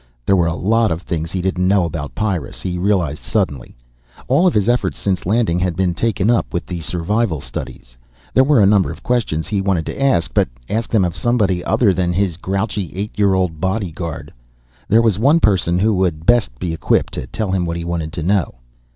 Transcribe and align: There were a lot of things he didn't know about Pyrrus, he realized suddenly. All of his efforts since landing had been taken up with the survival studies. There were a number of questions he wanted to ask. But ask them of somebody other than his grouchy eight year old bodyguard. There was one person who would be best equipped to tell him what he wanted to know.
There 0.25 0.35
were 0.35 0.47
a 0.47 0.55
lot 0.55 0.89
of 0.89 1.03
things 1.03 1.31
he 1.31 1.43
didn't 1.43 1.67
know 1.67 1.85
about 1.85 2.15
Pyrrus, 2.15 2.63
he 2.63 2.79
realized 2.79 3.21
suddenly. 3.21 3.77
All 4.27 4.47
of 4.47 4.53
his 4.55 4.67
efforts 4.67 4.97
since 4.97 5.27
landing 5.27 5.59
had 5.59 5.75
been 5.75 5.93
taken 5.93 6.27
up 6.31 6.51
with 6.51 6.65
the 6.65 6.81
survival 6.81 7.39
studies. 7.39 7.95
There 8.33 8.43
were 8.43 8.59
a 8.61 8.65
number 8.65 8.89
of 8.89 9.03
questions 9.03 9.45
he 9.45 9.61
wanted 9.61 9.85
to 9.85 10.01
ask. 10.01 10.33
But 10.33 10.49
ask 10.67 10.89
them 10.89 11.05
of 11.05 11.15
somebody 11.15 11.63
other 11.65 11.93
than 11.93 12.13
his 12.13 12.37
grouchy 12.37 12.91
eight 12.95 13.11
year 13.15 13.35
old 13.35 13.61
bodyguard. 13.61 14.33
There 14.87 15.03
was 15.03 15.19
one 15.19 15.39
person 15.39 15.77
who 15.77 15.93
would 15.97 16.21
be 16.21 16.25
best 16.33 16.49
equipped 16.61 17.13
to 17.13 17.27
tell 17.27 17.51
him 17.51 17.63
what 17.63 17.77
he 17.77 17.85
wanted 17.85 18.11
to 18.13 18.23
know. 18.23 18.55